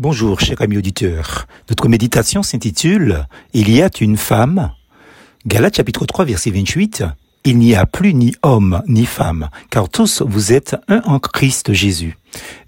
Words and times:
Bonjour, 0.00 0.38
cher 0.38 0.62
ami 0.62 0.76
auditeur. 0.76 1.48
Notre 1.68 1.88
méditation 1.88 2.44
s'intitule 2.44 3.26
Il 3.52 3.68
y 3.68 3.82
a 3.82 3.90
une 4.00 4.16
femme. 4.16 4.70
Galates 5.44 5.76
chapitre 5.78 6.06
3, 6.06 6.24
verset 6.24 6.52
28. 6.52 7.02
Il 7.42 7.58
n'y 7.58 7.74
a 7.74 7.84
plus 7.84 8.14
ni 8.14 8.32
homme 8.44 8.80
ni 8.86 9.06
femme, 9.06 9.48
car 9.70 9.88
tous 9.88 10.22
vous 10.22 10.52
êtes 10.52 10.76
un 10.86 11.02
en 11.04 11.18
Christ 11.18 11.72
Jésus. 11.72 12.16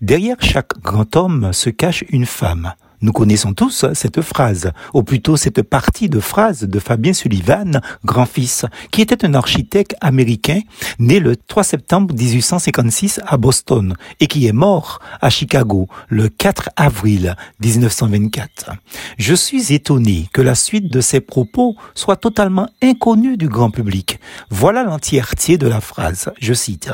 Derrière 0.00 0.38
chaque 0.40 0.80
grand 0.80 1.16
homme 1.16 1.52
se 1.52 1.68
cache 1.68 2.02
une 2.08 2.24
femme. 2.24 2.72
Nous 3.00 3.12
connaissons 3.12 3.54
tous 3.54 3.86
cette 3.94 4.22
phrase, 4.22 4.72
ou 4.92 5.02
plutôt 5.02 5.36
cette 5.36 5.62
partie 5.62 6.08
de 6.08 6.18
phrase 6.18 6.64
de 6.64 6.78
Fabien 6.78 7.12
Sullivan, 7.12 7.80
grand-fils, 8.04 8.66
qui 8.90 9.02
était 9.02 9.24
un 9.24 9.34
architecte 9.34 9.94
américain 10.00 10.60
né 10.98 11.20
le 11.20 11.36
3 11.36 11.62
septembre 11.62 12.14
1856 12.14 13.20
à 13.24 13.36
Boston 13.36 13.94
et 14.20 14.26
qui 14.26 14.46
est 14.46 14.52
mort 14.52 15.00
à 15.20 15.30
Chicago 15.30 15.88
le 16.08 16.28
4 16.28 16.70
avril 16.76 17.36
1924. 17.60 18.72
Je 19.16 19.34
suis 19.34 19.72
étonné 19.72 20.28
que 20.32 20.42
la 20.42 20.54
suite 20.54 20.92
de 20.92 21.00
ces 21.00 21.20
propos 21.20 21.76
soit 21.94 22.16
totalement 22.16 22.68
inconnue 22.82 23.36
du 23.36 23.48
grand 23.48 23.70
public. 23.70 24.18
Voilà 24.50 24.82
l'entièreté 24.82 25.56
de 25.56 25.68
la 25.68 25.80
phrase. 25.80 26.30
Je 26.40 26.54
cite. 26.54 26.90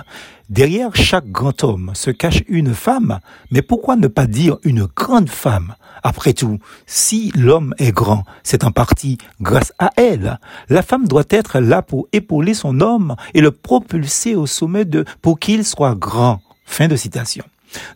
Derrière 0.51 0.95
chaque 0.95 1.31
grand 1.31 1.65
homme 1.65 1.93
se 1.95 2.11
cache 2.11 2.43
une 2.49 2.75
femme, 2.75 3.21
mais 3.51 3.63
pourquoi 3.63 3.97
ne 3.97 4.09
pas 4.09 4.27
dire 4.27 4.59
une 4.63 4.87
grande 4.95 5.31
femme? 5.31 5.75
Après 6.03 6.35
tout, 6.35 6.59
si 6.87 7.33
l'homme 7.35 7.75
est 7.79 7.93
grand, 7.93 8.25
c'est 8.43 8.63
en 8.63 8.71
partie 8.71 9.17
grâce 9.41 9.73
à 9.79 9.91
elle. 9.97 10.39
La 10.69 10.83
femme 10.83 11.09
doit 11.09 11.25
être 11.31 11.61
là 11.61 11.81
pour 11.81 12.09
épauler 12.13 12.53
son 12.53 12.83
homme 12.83 13.17
et 13.33 13.41
le 13.41 13.53
propulser 13.53 14.35
au 14.35 14.47
sommet 14.47 14.85
de 14.85 15.07
pour 15.23 15.39
qu'il 15.39 15.65
soit 15.65 15.95
grand. 15.95 16.43
Fin 16.67 16.89
de 16.89 16.97
citation. 16.97 17.45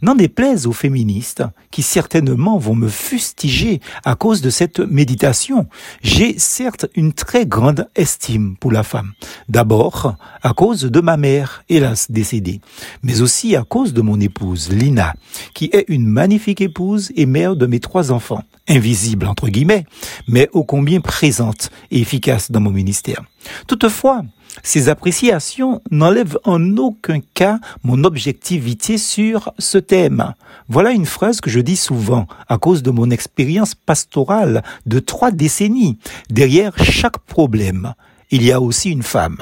N'en 0.02 0.14
déplaise 0.14 0.66
aux 0.66 0.72
féministes 0.72 1.42
qui 1.70 1.82
certainement 1.82 2.58
vont 2.58 2.74
me 2.74 2.88
fustiger 2.88 3.80
à 4.04 4.14
cause 4.14 4.40
de 4.40 4.50
cette 4.50 4.80
méditation. 4.80 5.66
J'ai 6.02 6.38
certes 6.38 6.86
une 6.94 7.12
très 7.12 7.46
grande 7.46 7.88
estime 7.94 8.56
pour 8.56 8.72
la 8.72 8.82
femme. 8.82 9.12
D'abord 9.48 10.16
à 10.42 10.52
cause 10.52 10.82
de 10.82 11.00
ma 11.00 11.16
mère, 11.16 11.64
hélas 11.68 12.10
décédée, 12.10 12.60
mais 13.02 13.20
aussi 13.20 13.56
à 13.56 13.62
cause 13.62 13.92
de 13.92 14.00
mon 14.00 14.20
épouse, 14.20 14.70
Lina, 14.70 15.14
qui 15.54 15.70
est 15.72 15.84
une 15.88 16.06
magnifique 16.06 16.60
épouse 16.60 17.12
et 17.16 17.26
mère 17.26 17.56
de 17.56 17.66
mes 17.66 17.80
trois 17.80 18.12
enfants, 18.12 18.42
invisible 18.68 19.26
entre 19.26 19.48
guillemets, 19.48 19.84
mais 20.26 20.48
ô 20.52 20.64
combien 20.64 21.00
présente 21.00 21.70
et 21.90 22.00
efficace 22.00 22.50
dans 22.50 22.60
mon 22.60 22.70
ministère. 22.70 23.22
Toutefois, 23.66 24.22
ces 24.62 24.88
appréciations 24.88 25.82
n'enlèvent 25.90 26.38
en 26.44 26.76
aucun 26.76 27.20
cas 27.34 27.58
mon 27.82 28.04
objectivité 28.04 28.98
sur 28.98 29.52
ce 29.58 29.78
thème. 29.78 30.34
Voilà 30.68 30.90
une 30.90 31.06
phrase 31.06 31.40
que 31.40 31.50
je 31.50 31.60
dis 31.60 31.76
souvent 31.76 32.26
à 32.48 32.58
cause 32.58 32.82
de 32.82 32.90
mon 32.90 33.10
expérience 33.10 33.74
pastorale 33.74 34.62
de 34.86 34.98
trois 34.98 35.30
décennies. 35.30 35.98
Derrière 36.30 36.72
chaque 36.82 37.18
problème, 37.18 37.94
il 38.30 38.42
y 38.42 38.52
a 38.52 38.60
aussi 38.60 38.90
une 38.90 39.02
femme. 39.02 39.38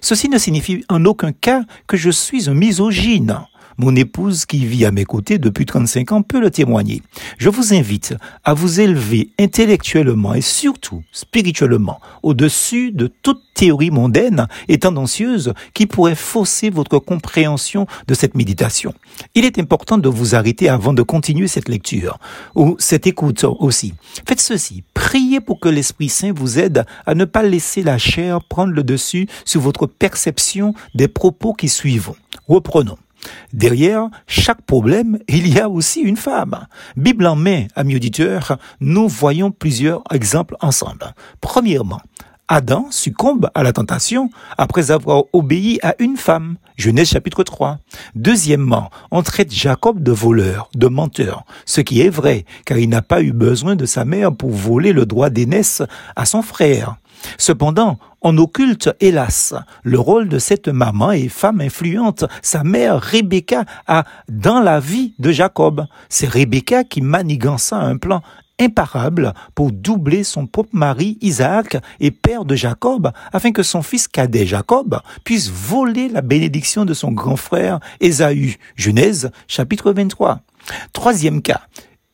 Ceci 0.00 0.28
ne 0.28 0.38
signifie 0.38 0.84
en 0.88 1.04
aucun 1.04 1.32
cas 1.32 1.62
que 1.86 1.96
je 1.96 2.10
suis 2.10 2.48
un 2.48 2.54
misogyne. 2.54 3.40
Mon 3.80 3.94
épouse 3.94 4.44
qui 4.44 4.66
vit 4.66 4.84
à 4.84 4.90
mes 4.90 5.04
côtés 5.04 5.38
depuis 5.38 5.64
35 5.64 6.10
ans 6.10 6.22
peut 6.22 6.40
le 6.40 6.50
témoigner. 6.50 7.00
Je 7.38 7.48
vous 7.48 7.72
invite 7.72 8.12
à 8.42 8.52
vous 8.52 8.80
élever 8.80 9.30
intellectuellement 9.38 10.34
et 10.34 10.40
surtout 10.40 11.04
spirituellement 11.12 12.00
au-dessus 12.24 12.90
de 12.90 13.06
toute 13.06 13.40
théorie 13.54 13.92
mondaine 13.92 14.48
et 14.66 14.78
tendancieuse 14.78 15.54
qui 15.74 15.86
pourrait 15.86 16.16
fausser 16.16 16.70
votre 16.70 16.98
compréhension 16.98 17.86
de 18.08 18.14
cette 18.14 18.34
méditation. 18.34 18.92
Il 19.36 19.44
est 19.44 19.60
important 19.60 19.96
de 19.96 20.08
vous 20.08 20.34
arrêter 20.34 20.68
avant 20.68 20.92
de 20.92 21.02
continuer 21.02 21.46
cette 21.46 21.68
lecture 21.68 22.18
ou 22.56 22.74
cette 22.80 23.06
écoute 23.06 23.44
aussi. 23.44 23.94
Faites 24.26 24.40
ceci. 24.40 24.82
Priez 24.92 25.40
pour 25.40 25.60
que 25.60 25.68
l'Esprit 25.68 26.08
Saint 26.08 26.32
vous 26.32 26.58
aide 26.58 26.84
à 27.06 27.14
ne 27.14 27.24
pas 27.24 27.44
laisser 27.44 27.84
la 27.84 27.96
chair 27.96 28.42
prendre 28.42 28.72
le 28.72 28.82
dessus 28.82 29.28
sur 29.44 29.60
votre 29.60 29.86
perception 29.86 30.74
des 30.96 31.06
propos 31.06 31.52
qui 31.52 31.68
suivent. 31.68 32.10
Reprenons. 32.48 32.98
Derrière 33.52 34.08
chaque 34.26 34.62
problème, 34.62 35.18
il 35.28 35.48
y 35.48 35.60
a 35.60 35.68
aussi 35.68 36.00
une 36.00 36.16
femme. 36.16 36.66
Bible 36.96 37.26
en 37.26 37.36
main, 37.36 37.66
amis 37.74 37.96
auditeurs, 37.96 38.58
nous 38.80 39.08
voyons 39.08 39.50
plusieurs 39.50 40.02
exemples 40.12 40.56
ensemble. 40.60 41.14
Premièrement, 41.40 42.00
Adam 42.50 42.86
succombe 42.90 43.50
à 43.54 43.62
la 43.62 43.74
tentation 43.74 44.30
après 44.56 44.90
avoir 44.90 45.24
obéi 45.34 45.78
à 45.82 45.94
une 45.98 46.16
femme. 46.16 46.56
Genèse 46.78 47.10
chapitre 47.10 47.42
3. 47.42 47.78
Deuxièmement, 48.14 48.90
on 49.10 49.22
traite 49.22 49.52
Jacob 49.52 50.02
de 50.02 50.12
voleur, 50.12 50.70
de 50.74 50.86
menteur, 50.86 51.44
ce 51.66 51.82
qui 51.82 52.00
est 52.00 52.08
vrai, 52.08 52.46
car 52.64 52.78
il 52.78 52.88
n'a 52.88 53.02
pas 53.02 53.20
eu 53.20 53.32
besoin 53.32 53.76
de 53.76 53.84
sa 53.84 54.06
mère 54.06 54.34
pour 54.34 54.50
voler 54.50 54.94
le 54.94 55.04
droit 55.04 55.28
d'aînesse 55.28 55.82
à 56.16 56.24
son 56.24 56.40
frère. 56.40 56.96
Cependant, 57.36 57.98
on 58.22 58.36
occulte, 58.38 58.90
hélas, 59.00 59.54
le 59.82 59.98
rôle 59.98 60.28
de 60.28 60.38
cette 60.38 60.68
maman 60.68 61.12
et 61.12 61.28
femme 61.28 61.60
influente, 61.60 62.24
sa 62.42 62.64
mère 62.64 63.00
Rebecca, 63.00 63.64
a 63.86 64.04
dans 64.28 64.60
la 64.60 64.80
vie 64.80 65.14
de 65.18 65.30
Jacob. 65.30 65.86
C'est 66.08 66.28
Rebecca 66.28 66.84
qui 66.84 67.00
manigança 67.00 67.76
un 67.76 67.96
plan 67.96 68.22
imparable 68.58 69.34
pour 69.54 69.70
doubler 69.70 70.24
son 70.24 70.46
propre 70.46 70.70
mari 70.72 71.16
Isaac 71.20 71.76
et 72.00 72.10
père 72.10 72.44
de 72.44 72.54
Jacob, 72.54 73.12
afin 73.32 73.52
que 73.52 73.62
son 73.62 73.82
fils 73.82 74.08
cadet 74.08 74.46
Jacob 74.46 75.00
puisse 75.24 75.48
voler 75.48 76.08
la 76.08 76.22
bénédiction 76.22 76.84
de 76.84 76.94
son 76.94 77.12
grand 77.12 77.36
frère 77.36 77.78
Ésaü. 78.00 78.56
Genèse 78.74 79.30
chapitre 79.46 79.92
23. 79.92 80.40
Troisième 80.92 81.40
cas, 81.40 81.62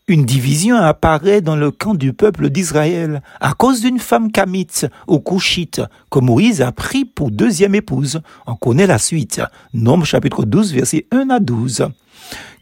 une 0.06 0.26
division 0.26 0.76
apparaît 0.76 1.40
dans 1.40 1.56
le 1.56 1.70
camp 1.70 1.94
du 1.94 2.12
peuple 2.12 2.50
d'Israël 2.50 3.22
à 3.40 3.54
cause 3.54 3.80
d'une 3.80 3.98
femme 3.98 4.30
kamite 4.30 4.86
ou 5.08 5.18
couchite 5.18 5.80
que 6.10 6.18
Moïse 6.18 6.60
a 6.60 6.72
pris 6.72 7.06
pour 7.06 7.30
deuxième 7.30 7.74
épouse. 7.74 8.20
On 8.46 8.54
connaît 8.54 8.86
la 8.86 8.98
suite. 8.98 9.40
Nombre 9.72 10.04
chapitre 10.04 10.44
12 10.44 10.74
verset 10.74 11.06
1 11.10 11.30
à 11.30 11.40
12. 11.40 11.88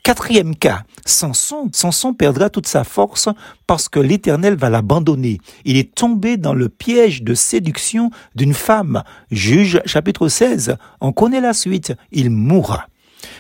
Quatrième 0.05 0.57
cas, 0.57 0.83
Samson, 1.05 1.69
Samson 1.73 2.15
perdra 2.15 2.49
toute 2.49 2.67
sa 2.67 2.85
force 2.85 3.29
parce 3.67 3.89
que 3.89 4.01
l'Éternel 4.01 4.55
va 4.55 4.71
l'abandonner. 4.71 5.39
Il 5.65 5.77
est 5.77 5.95
tombé 5.95 6.37
dans 6.37 6.55
le 6.55 6.69
piège 6.69 7.23
de 7.23 7.35
séduction 7.35 8.11
d'une 8.37 8.55
femme. 8.55 9.03
Juge 9.31 9.81
chapitre 9.85 10.29
16, 10.29 10.77
on 11.01 11.13
connaît 11.13 11.41
la 11.41 11.55
suite, 11.55 11.95
il 12.11 12.31
mourra. 12.31 12.87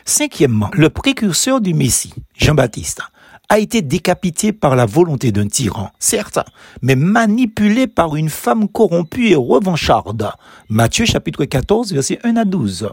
Cinquièmement, 0.04 0.70
le 0.72 0.90
précurseur 0.90 1.60
du 1.60 1.74
Messie, 1.74 2.14
Jean-Baptiste 2.36 3.02
a 3.48 3.58
été 3.58 3.82
décapité 3.82 4.52
par 4.52 4.76
la 4.76 4.86
volonté 4.86 5.32
d'un 5.32 5.48
tyran, 5.48 5.90
certes, 5.98 6.38
mais 6.80 6.96
manipulé 6.96 7.86
par 7.86 8.16
une 8.16 8.30
femme 8.30 8.68
corrompue 8.68 9.28
et 9.28 9.34
revancharde. 9.34 10.30
Matthieu 10.68 11.04
chapitre 11.04 11.44
14, 11.44 11.92
verset 11.92 12.18
1 12.24 12.36
à 12.36 12.44
12. 12.44 12.90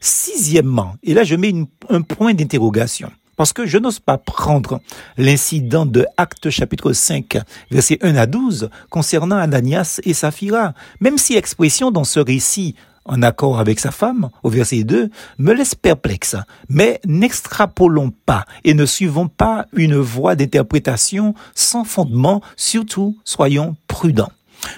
Sixièmement, 0.00 0.94
et 1.02 1.14
là 1.14 1.24
je 1.24 1.34
mets 1.34 1.54
un 1.88 2.02
point 2.02 2.34
d'interrogation, 2.34 3.10
parce 3.36 3.52
que 3.52 3.66
je 3.66 3.78
n'ose 3.78 3.98
pas 3.98 4.18
prendre 4.18 4.80
l'incident 5.18 5.86
de 5.86 6.06
Acte 6.16 6.50
chapitre 6.50 6.92
5, 6.92 7.38
verset 7.70 7.98
1 8.02 8.16
à 8.16 8.26
12, 8.26 8.70
concernant 8.90 9.36
Ananias 9.36 10.00
et 10.04 10.14
Saphira, 10.14 10.74
même 11.00 11.18
si 11.18 11.34
l'expression 11.34 11.90
dans 11.90 12.04
ce 12.04 12.20
récit 12.20 12.76
en 13.06 13.22
accord 13.22 13.58
avec 13.58 13.80
sa 13.80 13.90
femme, 13.90 14.28
au 14.42 14.50
verset 14.50 14.84
2, 14.84 15.10
me 15.38 15.52
laisse 15.52 15.74
perplexe. 15.74 16.36
Mais 16.68 17.00
n'extrapolons 17.06 18.12
pas 18.26 18.44
et 18.64 18.74
ne 18.74 18.86
suivons 18.86 19.28
pas 19.28 19.66
une 19.72 19.96
voie 19.96 20.36
d'interprétation 20.36 21.34
sans 21.54 21.84
fondement, 21.84 22.42
surtout 22.56 23.16
soyons 23.24 23.76
prudents. 23.88 24.32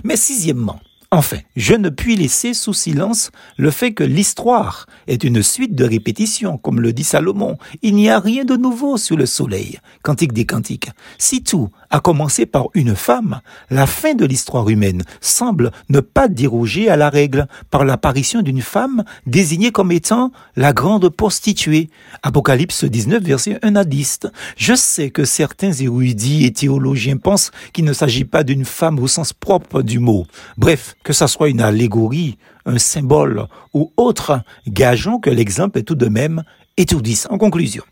Mais 0.04 0.16
sixièmement, 0.16 0.80
Enfin, 1.10 1.38
je 1.56 1.72
ne 1.72 1.88
puis 1.88 2.16
laisser 2.16 2.52
sous 2.52 2.74
silence 2.74 3.30
le 3.56 3.70
fait 3.70 3.94
que 3.94 4.04
l'histoire 4.04 4.84
est 5.06 5.24
une 5.24 5.42
suite 5.42 5.74
de 5.74 5.86
répétitions, 5.86 6.58
comme 6.58 6.82
le 6.82 6.92
dit 6.92 7.02
Salomon. 7.02 7.56
Il 7.80 7.94
n'y 7.94 8.10
a 8.10 8.20
rien 8.20 8.44
de 8.44 8.56
nouveau 8.56 8.98
sous 8.98 9.16
le 9.16 9.24
soleil. 9.24 9.78
Cantique 10.02 10.34
des 10.34 10.44
cantiques. 10.44 10.90
Si 11.16 11.42
tout 11.42 11.70
a 11.88 12.00
commencé 12.00 12.44
par 12.44 12.66
une 12.74 12.94
femme, 12.94 13.40
la 13.70 13.86
fin 13.86 14.12
de 14.12 14.26
l'histoire 14.26 14.68
humaine 14.68 15.02
semble 15.22 15.72
ne 15.88 16.00
pas 16.00 16.28
déroger 16.28 16.90
à 16.90 16.96
la 16.96 17.08
règle 17.08 17.46
par 17.70 17.86
l'apparition 17.86 18.42
d'une 18.42 18.60
femme 18.60 19.02
désignée 19.26 19.72
comme 19.72 19.92
étant 19.92 20.30
la 20.56 20.74
grande 20.74 21.08
prostituée. 21.08 21.88
Apocalypse 22.22 22.84
19, 22.84 23.22
verset 23.22 23.58
1 23.62 23.76
à 23.76 23.84
10. 23.84 24.26
Je 24.58 24.74
sais 24.74 25.08
que 25.08 25.24
certains 25.24 25.72
érudits 25.72 26.44
et 26.44 26.52
théologiens 26.52 27.16
pensent 27.16 27.50
qu'il 27.72 27.86
ne 27.86 27.94
s'agit 27.94 28.26
pas 28.26 28.44
d'une 28.44 28.66
femme 28.66 28.98
au 28.98 29.08
sens 29.08 29.32
propre 29.32 29.80
du 29.80 30.00
mot. 30.00 30.26
Bref, 30.58 30.96
que 31.04 31.12
ça 31.12 31.28
soit 31.28 31.48
une 31.48 31.60
allégorie, 31.60 32.38
un 32.66 32.78
symbole 32.78 33.46
ou 33.74 33.92
autre, 33.96 34.40
gageons 34.66 35.18
que 35.18 35.30
l'exemple 35.30 35.78
est 35.78 35.84
tout 35.84 35.94
de 35.94 36.08
même 36.08 36.42
étourdissant. 36.76 37.30
En 37.30 37.38
conclusion, 37.38 37.82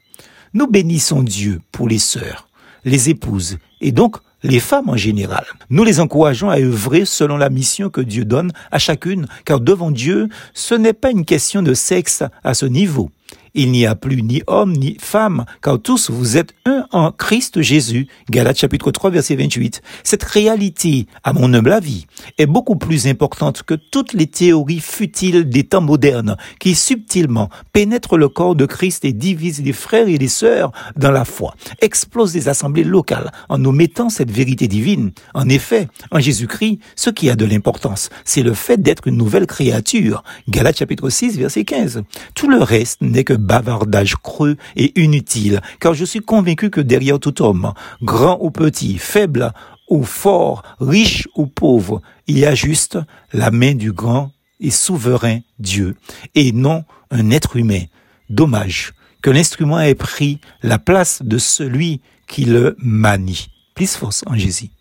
nous 0.55 0.67
bénissons 0.67 1.23
Dieu 1.23 1.61
pour 1.73 1.89
les 1.89 1.99
sœurs, 1.99 2.49
les 2.85 3.11
épouses 3.11 3.59
et 3.81 3.93
donc 3.93 4.17
les 4.43 4.61
femmes 4.61 4.89
en 4.89 4.97
général. 4.97 5.45
Nous 5.71 5.85
les 5.85 6.01
encourageons 6.01 6.51
à 6.51 6.59
œuvrer 6.59 7.05
selon 7.05 7.37
la 7.37 7.51
mission 7.51 7.91
que 7.91 8.01
Dieu 8.01 8.25
donne 8.25 8.53
à 8.71 8.79
chacune, 8.79 9.27
car 9.45 9.61
devant 9.61 9.91
Dieu, 9.91 10.29
ce 10.55 10.75
n'est 10.75 10.93
pas 10.93 11.11
une 11.11 11.25
question 11.25 11.63
de 11.63 11.75
sexe 11.75 12.23
à 12.45 12.55
ce 12.55 12.67
niveau. 12.67 13.11
Il 13.59 13.73
n'y 13.73 13.87
a 13.87 13.95
plus 13.95 14.23
ni 14.23 14.43
homme 14.49 14.75
ni 14.75 14.99
femme, 15.01 15.47
car 15.63 15.81
tous 15.81 16.11
vous 16.11 16.37
êtes 16.37 16.53
un 16.67 16.85
en 16.93 17.11
Christ 17.11 17.63
Jésus. 17.63 18.07
Galates 18.29 18.59
chapitre 18.59 18.91
3 18.91 19.09
verset 19.09 19.35
28. 19.35 19.81
Cette 20.05 20.25
réalité, 20.25 21.07
à 21.25 21.33
mon 21.33 21.55
humble 21.55 21.73
avis, 21.73 22.05
est 22.37 22.45
beaucoup 22.45 22.77
plus 22.77 23.07
importante 23.07 23.63
que 23.63 23.73
toutes 23.73 24.13
les 24.13 24.27
théories 24.27 24.81
futiles 24.81 25.49
des 25.49 25.65
temps 25.65 25.81
modernes 25.81 26.37
qui 26.61 26.75
subtilement 26.75 27.49
pénètrent 27.73 28.19
le 28.19 28.29
corps 28.29 28.57
de 28.57 28.67
Christ 28.67 29.07
et 29.07 29.15
divisent 29.15 29.63
les 29.63 29.73
frères 29.73 30.07
et 30.07 30.19
les 30.19 30.29
sœurs 30.29 30.71
dans 30.95 31.11
la 31.11 31.25
foi, 31.25 31.55
explosent 31.81 32.35
les 32.35 32.51
assemblées 32.51 32.85
locales 32.85 33.33
en 33.49 33.65
omettant 33.65 34.11
cette 34.11 34.31
vérité 34.31 34.69
divine. 34.69 35.13
En 35.33 35.49
effet, 35.49 35.89
en 36.11 36.21
Jésus-Christ, 36.21 36.79
ce 36.95 37.09
qui 37.09 37.31
a 37.31 37.37
de 37.37 37.47
l'importance, 37.47 38.11
c'est 38.27 38.43
le 38.43 38.53
fait 38.53 38.83
d'être 38.83 39.07
une 39.07 39.17
nouvelle 39.17 39.47
créature. 39.47 40.23
Galates 40.47 40.77
chapitre 40.77 41.09
6 41.09 41.39
verset 41.39 41.65
15. 41.65 42.03
Tout 42.35 42.51
le 42.51 42.59
reste 42.59 43.01
n'est 43.01 43.25
que 43.25 43.46
bavardage 43.47 44.17
creux 44.17 44.57
et 44.75 45.01
inutile, 45.01 45.61
car 45.81 45.95
je 45.95 46.05
suis 46.05 46.21
convaincu 46.21 46.71
que 46.71 46.81
derrière 46.81 47.21
tout 47.21 47.43
homme, 47.43 47.73
grand 48.03 48.39
ou 48.41 48.51
petit, 48.51 48.99
faible 48.99 49.53
ou 49.89 50.03
fort, 50.05 50.63
riche 50.81 51.29
ou 51.37 51.47
pauvre, 51.47 52.03
il 52.27 52.39
y 52.39 52.45
a 52.45 52.55
juste 52.55 52.99
la 53.33 53.51
main 53.51 53.75
du 53.75 53.93
grand 53.93 54.33
et 54.61 54.71
souverain 54.71 55.41
Dieu, 55.59 55.97
et 56.35 56.53
non 56.53 56.85
un 57.11 57.31
être 57.31 57.57
humain. 57.57 57.85
Dommage 58.29 58.93
que 59.23 59.31
l'instrument 59.31 59.81
ait 59.81 59.95
pris 59.95 60.41
la 60.63 60.79
place 60.79 61.23
de 61.23 61.39
celui 61.39 62.01
qui 62.27 62.45
le 62.45 62.77
manie. 62.79 63.49
Plus 63.75 63.95
force 63.95 64.25
en 64.27 64.35
Jésus. 64.35 64.71